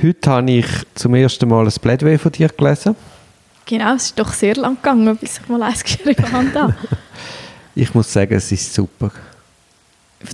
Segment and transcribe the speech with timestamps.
[0.00, 2.94] Heute habe ich zum ersten Mal ein Plädoyer von dir gelesen.
[3.66, 6.74] Genau, es ist doch sehr lang gegangen, bis ich mal eins geschrieben habe.
[7.74, 9.10] ich muss sagen, es ist super.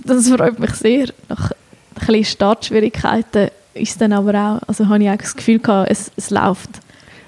[0.05, 1.07] Das freut mich sehr.
[1.29, 1.57] Nach ein
[1.95, 6.29] bisschen Startschwierigkeiten ist dann aber auch, also habe ich auch das Gefühl gehabt, es, es
[6.29, 6.69] läuft.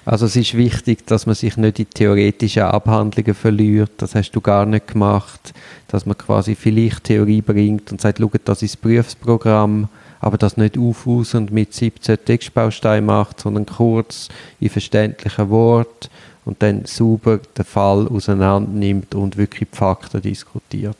[0.06, 3.92] Also es ist wichtig, dass man sich nicht in theoretische Abhandlungen verliert.
[3.98, 5.54] Das hast du gar nicht gemacht.
[5.88, 9.90] Dass man quasi vielleicht Theorie bringt und sagt, schau, das ist das Berufsprogramm,
[10.20, 16.10] aber das nicht aufhaus und mit 17 Textbausteinen macht, sondern kurz in verständlichen Worten
[16.46, 20.98] und dann sauber den Fall auseinander nimmt und wirklich die Fakten diskutiert.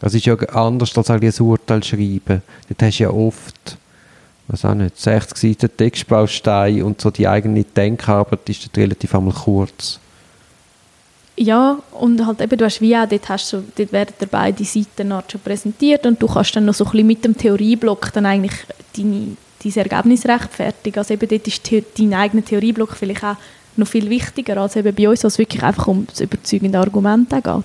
[0.00, 2.42] Das ist ja anders als ein Urteil schreiben.
[2.68, 3.78] Dort hast du ja oft
[4.48, 9.98] was auch nicht, 60 Seiten Textbaustein und so die eigene Denkarbeit ist relativ einmal kurz.
[11.38, 14.64] Ja, und halt eben, du hast wie auch, dort, hast du, dort werden dir beide
[14.64, 18.24] Seiten schon präsentiert und du kannst dann noch so ein bisschen mit dem Theorieblock dann
[18.24, 18.54] eigentlich
[18.96, 20.98] deine, dein Ergebnis rechtfertigen.
[20.98, 23.36] Also eben dort ist dein eigener Theorieblock vielleicht auch
[23.76, 27.28] noch viel wichtiger als eben bei uns, wo es wirklich einfach um das überzeugende Argument
[27.28, 27.64] geht.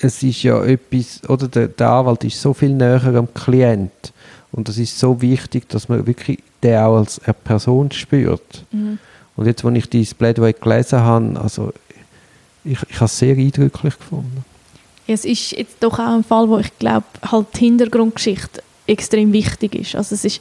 [0.00, 4.12] Es ist ja etwas, oder der, der Anwalt ist so viel näher am Klient
[4.50, 8.64] und das ist so wichtig, dass man wirklich den auch als eine Person spürt.
[8.72, 8.98] Mhm.
[9.36, 11.72] Und jetzt, als ich dieses Plädoyer gelesen habe, also
[12.64, 14.44] ich, ich habe es sehr eindrücklich gefunden.
[15.06, 19.74] Es ist jetzt doch auch ein Fall, wo ich glaube, halt die Hintergrundgeschichte extrem wichtig
[19.74, 19.94] ist.
[19.94, 20.40] Also es ist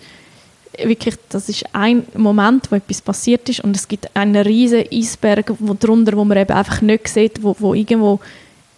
[0.77, 5.53] wirklich, das ist ein Moment, wo etwas passiert ist und es gibt einen riesen Eisberg
[5.59, 8.19] wo drunter, wo man eben einfach nicht sieht, wo, wo irgendwo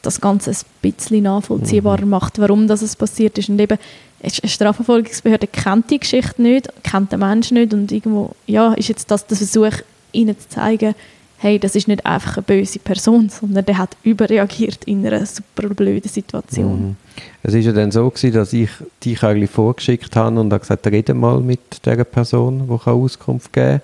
[0.01, 2.11] das Ganze ein bisschen nachvollziehbarer mhm.
[2.11, 3.49] macht, warum das passiert ist.
[3.49, 3.77] Und eben,
[4.21, 9.11] eine Strafverfolgungsbehörde kennt die Geschichte nicht, kennt den Menschen nicht und irgendwo, ja, ist jetzt
[9.11, 10.95] das der Versuch, ihnen zu zeigen,
[11.45, 15.69] hey, das ist nicht einfach eine böse Person, sondern der hat überreagiert in einer super
[15.69, 16.81] blöden Situation.
[16.81, 16.95] Mhm.
[17.43, 18.69] Es war ja dann so gewesen, dass ich
[19.03, 23.79] dich eigentlich vorgeschickt habe und habe gesagt, rede mal mit der Person, die Auskunft geben
[23.79, 23.81] kann.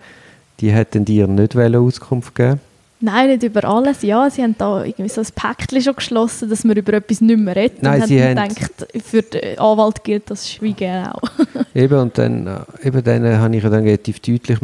[0.59, 2.59] Die hätten dir nicht Auskunft geben
[3.03, 4.03] Nein, nicht über alles.
[4.03, 7.39] Ja, sie haben da irgendwie so ein Päckchen schon geschlossen, dass man über etwas nicht
[7.39, 7.81] mehr redet.
[7.81, 11.21] Nein, und sie haben gedacht, für den Anwalt gilt das Schweigen auch.
[11.75, 14.61] eben, und dann, äh, eben dann habe ich dann relativ deutlich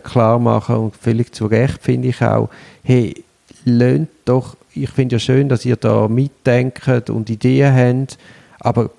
[0.00, 2.48] klar machen und völlig zu Recht finde ich auch,
[2.82, 3.14] hey,
[3.64, 8.18] lönt doch, ich finde ja schön, dass ihr da mitdenkt und Ideen habt,
[8.60, 8.90] aber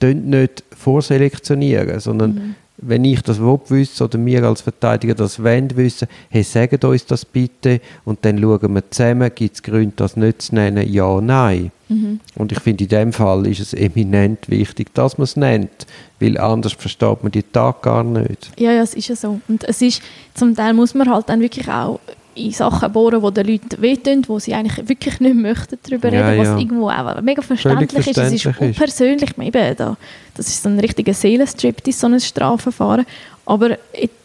[0.00, 5.76] tönt nicht vorselektionieren, sondern mhm wenn ich das wissen oder wir als Verteidiger das wollen
[5.76, 10.16] wissen, hey, sagt uns das bitte und dann schauen wir zusammen, gibt es Gründe, das
[10.16, 11.72] nicht zu nennen, ja, nein.
[11.88, 12.20] Mhm.
[12.36, 15.86] Und ich finde, in dem Fall ist es eminent wichtig, dass man es nennt,
[16.20, 18.50] weil anders versteht man die Tag gar nicht.
[18.58, 19.40] Ja, ja, es ist ja so.
[19.48, 20.02] Und es ist,
[20.34, 21.98] zum Teil muss man halt dann wirklich auch
[22.38, 26.36] in Sachen bohren, die den Leuten wehtun, wo sie eigentlich wirklich nicht möchten darüber reden,
[26.36, 26.58] ja, was ja.
[26.58, 28.46] irgendwo auch mega verständlich, verständlich ist.
[28.46, 29.96] Es ist unpersönlich, eben da,
[30.34, 33.06] das ist so ein richtiger Seelenstrip, so ein Strafverfahren.
[33.44, 33.78] Aber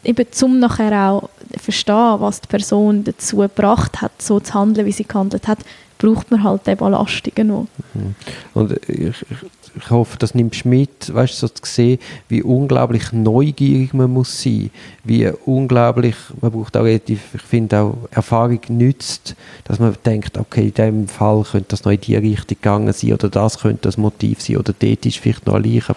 [0.04, 4.92] eben zum nachher auch verstehen, was die Person dazu gebracht hat, so zu handeln, wie
[4.92, 5.60] sie gehandelt hat,
[5.98, 7.68] braucht man halt eben Belastungen noch.
[7.94, 8.16] Mhm.
[8.54, 13.94] Und ich, ich hoffe, das nimmst du mit, weißt so zu sehen, wie unglaublich neugierig
[13.94, 14.70] man muss sein,
[15.04, 20.68] wie unglaublich, man braucht auch relativ, ich finde auch Erfahrung nützt, dass man denkt, okay,
[20.68, 23.98] in diesem Fall könnte das noch in die Richtung gegangen sein oder das könnte das
[23.98, 25.96] Motiv sein oder dort ist vielleicht noch ein Leichen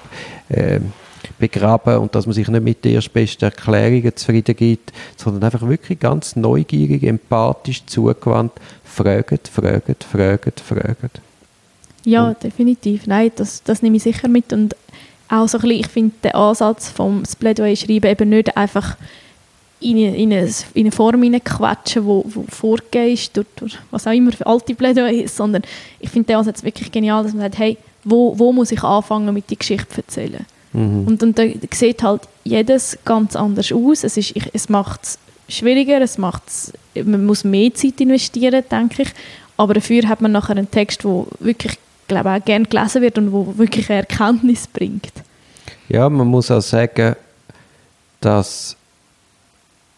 [0.48, 0.80] äh,
[1.38, 5.98] begraben und dass man sich nicht mit der erstbesten Erklärungen zufrieden gibt, sondern einfach wirklich
[5.98, 8.52] ganz neugierig, empathisch, zugewandt,
[8.84, 11.20] fragt, fragt, fragt, fragt.
[12.06, 13.06] Ja, definitiv.
[13.06, 14.52] Nein, das, das nehme ich sicher mit.
[14.52, 14.76] Und
[15.28, 18.96] auch so ein bisschen, ich finde den Ansatz vom Plädoyer schreiben eben nicht einfach
[19.80, 24.06] in eine, in eine, in eine Form hineinquetschen, wo, wo vorgegeben ist durch, durch was
[24.06, 25.62] auch immer für alte Plädoyer ist, sondern
[26.00, 29.34] ich finde den Ansatz wirklich genial, dass man sagt, hey, wo, wo muss ich anfangen
[29.34, 30.46] mit die Geschichte zu erzählen?
[30.72, 31.06] Mhm.
[31.06, 34.04] Und, und da sieht halt jedes ganz anders aus.
[34.04, 35.18] Es, ist, ich, es macht es
[35.48, 39.08] schwieriger, es macht's, man muss mehr Zeit investieren, denke ich,
[39.56, 43.32] aber dafür hat man nachher einen Text, der wirklich glaube auch gerne gelesen wird und
[43.32, 45.12] wo wirklich Erkenntnis bringt.
[45.88, 47.16] Ja, man muss auch sagen,
[48.20, 48.76] dass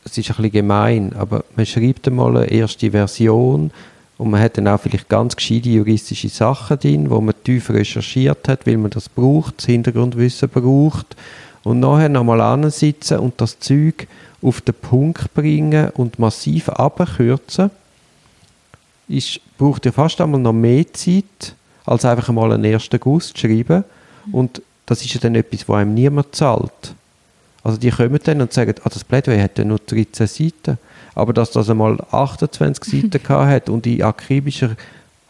[0.04, 3.70] es ist ein bisschen gemein, aber man schreibt einmal eine erste Version
[4.16, 8.48] und man hat dann auch vielleicht ganz gescheite juristische Sachen drin, wo man tief recherchiert
[8.48, 11.16] hat, weil man das braucht, das Hintergrundwissen braucht
[11.62, 14.08] und nachher nochmal ansitzen und das Zeug
[14.42, 17.70] auf den Punkt bringen und massiv abkürzen,
[19.08, 21.54] ist, braucht ja fast einmal noch mehr Zeit,
[21.88, 23.84] als einfach mal einen ersten Guss zu schreiben.
[24.32, 26.94] Und das ist ja dann etwas, wo einem niemand zahlt.
[27.62, 30.78] Also die kommen dann und sagen, ah, das Plädoyer hat ja nur 13 Seiten.
[31.14, 34.76] Aber dass das einmal 28 Seiten hat und in akribischer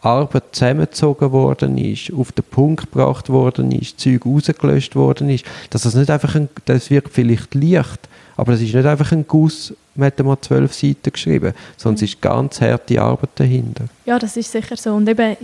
[0.01, 5.81] Arbeit zusammengezogen worden ist, auf den Punkt gebracht worden ist, Zeug rausgelöscht worden ist, dass
[5.81, 8.07] das nicht einfach ein, das wirkt vielleicht leicht,
[8.37, 12.09] aber das ist nicht einfach ein Guss, man hat mal zwölf Seiten geschrieben, sondern es
[12.13, 13.85] ist ganz harte Arbeit dahinter.
[14.05, 14.93] Ja, das ist sicher so.
[14.93, 15.35] Und eben,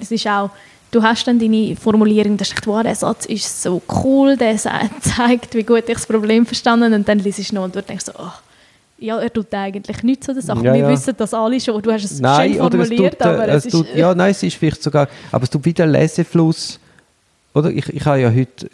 [0.00, 0.50] es ist auch,
[0.90, 4.56] du hast dann deine Formulierung, da steht, wow, der Satz ist so cool, der
[5.00, 8.06] zeigt, wie gut ich das Problem verstanden und dann liest du noch und du denkst
[8.06, 8.32] so, oh,
[9.00, 10.64] ja, er tut eigentlich nichts zu der Sache.
[10.64, 10.88] Ja, Wir ja.
[10.88, 11.80] wissen das alle schon.
[11.80, 13.96] Du hast es Nein, schön oder es formuliert, tut, äh, aber es es, tut, ist...
[13.96, 16.80] ja, nein, es ist vielleicht sogar, aber es tut wieder Lesefluss,
[17.54, 17.70] oder?
[17.70, 18.68] Ich, ich habe ja heute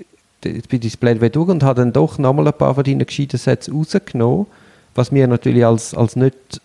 [0.45, 3.75] jetzt bei Display durch und habe dann doch nochmal ein paar von deinen gescheiten Sätzen
[3.75, 4.47] rausgenommen,
[4.95, 6.61] was mir natürlich als, als nicht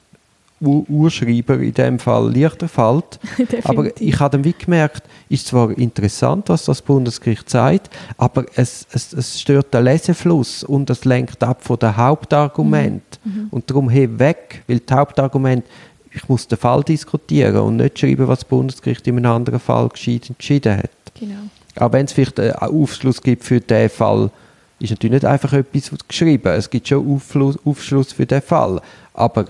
[0.61, 3.19] Ur Urschreiber in dem Fall leichter fällt.
[3.63, 8.85] aber ich habe dann wie gemerkt, ist zwar interessant, was das Bundesgericht sagt, aber es,
[8.91, 13.19] es, es stört den Lesefluss und es lenkt ab von den Hauptargumenten.
[13.23, 13.47] Mhm.
[13.51, 15.67] Und darum heb weg, weil die Hauptargumente,
[16.11, 19.89] ich muss den Fall diskutieren und nicht schreiben, was das Bundesgericht in einem anderen Fall
[20.05, 20.89] entschieden hat.
[21.19, 21.35] Genau.
[21.75, 24.31] Aber wenn es vielleicht einen Aufschluss gibt für diesen Fall,
[24.79, 26.53] ist natürlich nicht einfach etwas geschrieben.
[26.53, 28.81] Es gibt schon Aufschluss, Aufschluss für den Fall.
[29.13, 29.45] Aber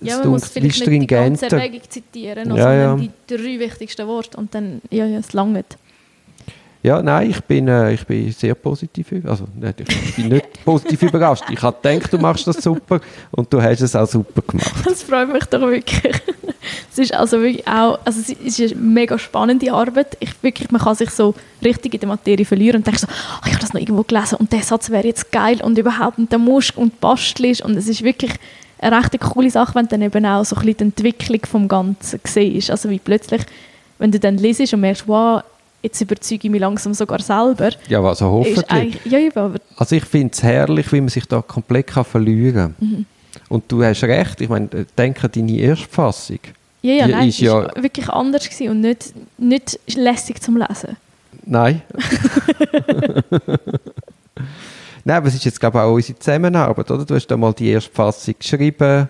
[0.00, 1.46] Ja, man muss vielleicht nicht die ganze.
[1.46, 2.96] Erwägung zitieren, noch, Ja, ja.
[2.96, 5.76] die drei wichtigsten Worte und dann, ja, ja, es langt.
[6.84, 9.06] Ja, nein, ich bin, äh, ich bin sehr positiv.
[9.24, 11.44] Also, nicht, ich bin nicht positiv überrascht.
[11.50, 13.00] Ich habe gedacht, du machst das super
[13.30, 14.84] und du hast es auch super gemacht.
[14.84, 16.12] Das freut mich doch wirklich.
[16.92, 20.16] Es ist also wirklich auch, also es ist eine mega spannende Arbeit.
[20.20, 23.46] Ich wirklich, man kann sich so richtig in der Materie verlieren und denkt so, oh,
[23.46, 26.30] ich habe das noch irgendwo gelesen und der Satz wäre jetzt geil und überhaupt und
[26.30, 28.32] der musst und bastelst und es ist wirklich
[28.78, 31.68] eine recht coole Sache, wenn du dann eben auch so ein bisschen die Entwicklung vom
[31.68, 32.70] Ganzen siehst.
[32.70, 33.42] Also wie plötzlich,
[33.98, 35.42] wenn du dann liest und merkst, wow,
[35.82, 39.00] jetzt überzeuge ich mich langsam sogar selber, Ja, also hoffentlich.
[39.04, 42.74] ja, eben, aber Also ich finde es herrlich, wie man sich da komplett kann verlieren
[42.78, 42.88] kann.
[42.88, 43.06] Mhm.
[43.48, 46.38] Und du hast recht, ich meine, denke an deine Erstfassung.
[46.82, 50.56] ja, ja, Die nein, ist ja- ist wirklich anders gewesen und nicht, nicht lässig zum
[50.56, 50.96] Lesen.
[51.46, 51.82] Nein.
[55.04, 57.04] Nein, aber es ist jetzt, glaube ich, auch unsere Zusammenarbeit, oder?
[57.04, 59.08] Du hast da mal die erste Fassung geschrieben,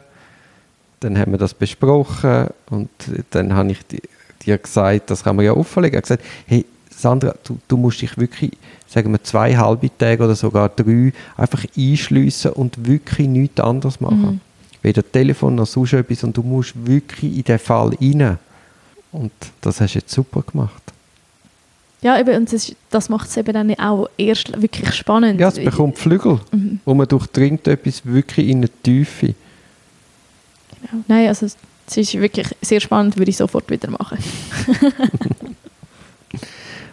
[1.00, 2.88] dann haben wir das besprochen und
[3.30, 4.02] dann habe ich di-
[4.44, 5.94] dir gesagt, das kann man ja offenlegen.
[5.94, 8.52] Ich habe gesagt, hey, Sandra, du, du musst dich wirklich,
[8.88, 14.20] sagen wir, zwei halbe Tage oder sogar drei einfach einschliessen und wirklich nichts anderes machen.
[14.20, 14.40] Mhm.
[14.82, 18.38] Weder Telefon noch sonst etwas und du musst wirklich in den Fall rein.
[19.12, 20.82] Und das hast du jetzt super gemacht.
[22.04, 25.40] Ja, eben, und das, das macht es eben dann auch erst wirklich spannend.
[25.40, 26.38] Ja, es bekommt Flügel.
[26.52, 26.78] Mhm.
[26.84, 29.34] Und man durchdringt etwas wirklich in eine Tiefe.
[30.82, 31.02] Genau.
[31.08, 34.18] Nein, also es ist wirklich sehr spannend, würde ich sofort wieder machen.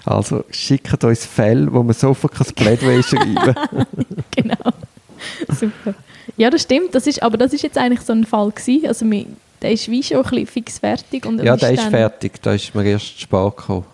[0.03, 3.85] Also schickt uns Fälle, wo man sofort ein Plädoyer schreiben kann.
[4.35, 4.71] genau.
[5.47, 5.93] Super.
[6.37, 6.95] Ja, das stimmt.
[6.95, 8.87] Das ist, aber das ist jetzt eigentlich so ein Fall gewesen.
[8.87, 9.27] Also wir,
[9.61, 11.23] der ist wie schon ein bisschen fix fertig.
[11.27, 12.41] Und Ja, der ist fertig.
[12.41, 13.85] Da ist mir erst spät gekommen.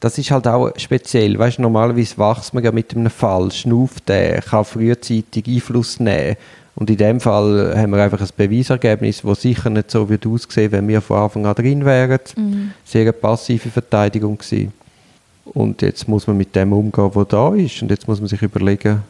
[0.00, 1.38] Das ist halt auch speziell.
[1.38, 6.36] Weißt, normalerweise wächst man ja mit einem Fall, schnauft der, kann frühzeitig Einfluss nehmen.
[6.74, 10.72] Und in dem Fall haben wir einfach ein Beweisergebnis, das sicher nicht so wird aussehen,
[10.72, 12.20] wenn wir von Anfang an drin wären.
[12.36, 12.70] Mhm.
[12.84, 14.72] Sehr eine passive Verteidigung gewesen.
[15.44, 17.82] Und jetzt muss man mit dem umgehen, was da ist.
[17.82, 19.02] Und jetzt muss man sich überlegen,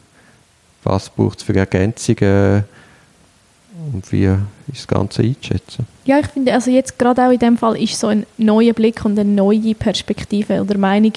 [0.83, 2.65] was braucht es für Ergänzungen
[3.93, 4.37] und wie ist
[4.79, 5.85] das Ganze einzuschätzen.
[6.05, 9.03] Ja, ich finde, also jetzt gerade auch in dem Fall ist so ein neuer Blick
[9.05, 11.13] und eine neue Perspektive oder Meinung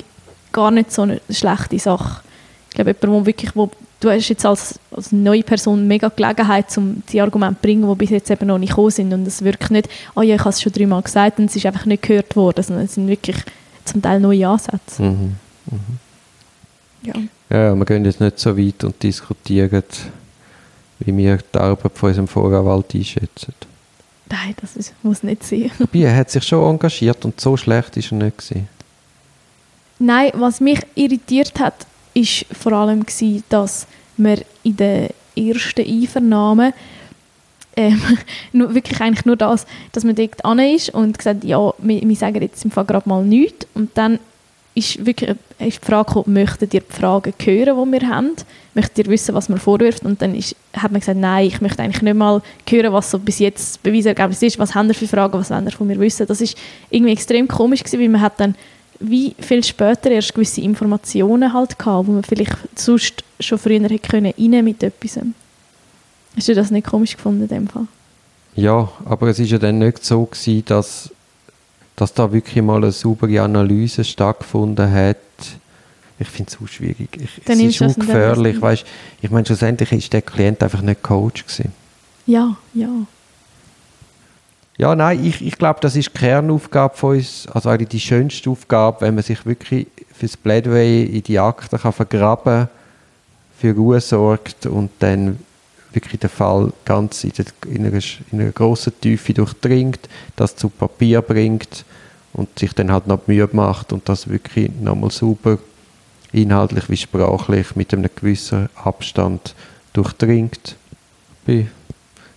[0.53, 2.23] gar nicht so eine schlechte Sache.
[2.69, 3.71] Ich glaube, jemand, wo wirklich, wo,
[4.01, 7.95] du hast jetzt als, als neue Person mega Gelegenheit, um die Argumente zu bringen, die
[7.95, 10.51] bis jetzt eben noch nicht gekommen sind und es wirkt nicht, oh ja, ich habe
[10.51, 13.37] es schon dreimal gesagt und es ist einfach nicht gehört worden, sondern es sind wirklich
[13.85, 15.03] zum Teil neue Ansätze.
[15.03, 15.35] Mhm.
[17.03, 17.15] Ja.
[17.51, 19.83] Ja, wir gehen jetzt nicht so weit und diskutieren,
[21.01, 23.55] wie wir die Arbeit von unserem Voranwalt einschätzen.
[24.29, 25.71] Nein, das ist, muss nicht sein.
[25.79, 28.69] Dabei er hat sich schon engagiert und so schlecht ist er nicht gewesen.
[29.99, 33.87] Nein, was mich irritiert hat, ist vor allem gewesen, dass
[34.17, 36.73] wir in der ersten Einvernahme
[37.77, 38.01] ähm,
[38.53, 42.17] nur, wirklich eigentlich nur das, dass man dort an ist und gesagt, ja, wir, wir
[42.17, 44.19] sagen jetzt im Fall gerade mal nichts und dann
[44.75, 48.33] ist wirklich die Frage gekommen, möchtet ihr die Fragen hören, die wir haben?
[48.75, 50.05] Möchtet ihr wissen, was man vorwirft?
[50.05, 53.19] Und dann ist, hat man gesagt, nein, ich möchte eigentlich nicht mal hören, was so
[53.19, 54.59] bis jetzt Beweisergebnis ist.
[54.59, 56.27] Was haben ihr für Fragen, was wollt ihr von mir wissen?
[56.27, 56.59] Das ist
[56.91, 58.57] irgendwie extrem komisch gewesen, weil man hat dann
[59.01, 63.99] wie viel später erst gewisse Informationen halt gehabt, wo man vielleicht sonst schon früher hätte
[63.99, 65.19] können rein mit etwas.
[66.37, 67.87] Hast du das nicht komisch gefunden in dem Fall?
[68.57, 71.11] Ja, aber es ist ja dann nicht so gewesen, dass,
[71.97, 75.17] dass da wirklich mal eine saubere Analyse stattgefunden hat.
[76.19, 77.09] Ich finde es auch schwierig.
[77.19, 78.55] Ich, Dann es ist ungefährlich.
[78.55, 78.63] Sinn.
[78.63, 78.85] Weißt,
[79.23, 81.73] ich meine, schlussendlich ist der Klient einfach nicht Coach gewesen.
[82.27, 82.89] Ja, ja.
[84.77, 88.51] Ja, nein, ich, ich glaube, das ist die Kernaufgabe von uns, also eigentlich die schönste
[88.51, 92.69] Aufgabe, wenn man sich wirklich fürs Plädoyer in die Akten kann vergraben
[93.57, 95.39] für Ruhe sorgt und dann
[95.95, 98.01] wirklich den Fall ganz in, der, in, einer,
[98.33, 100.01] in einer grossen Tiefe durchdringt,
[100.37, 101.85] das zu Papier bringt
[102.33, 105.59] und sich dann halt noch die Mühe macht und das wirklich nochmal super
[106.33, 109.55] inhaltlich wie sprachlich mit einem gewissen Abstand
[109.93, 110.77] durchdringt.
[111.41, 111.71] Ich bin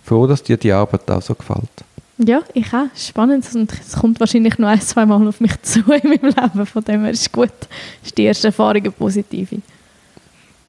[0.04, 1.68] froh, dass dir die Arbeit auch so gefällt.
[2.18, 2.86] Ja, ich auch.
[2.96, 3.46] Spannend.
[3.54, 6.66] Und es kommt wahrscheinlich noch ein, zwei Mal auf mich zu in meinem Leben.
[6.66, 7.52] Von dem her ist gut.
[7.60, 7.68] Das
[8.08, 9.60] ist die erste Erfahrung eine positive.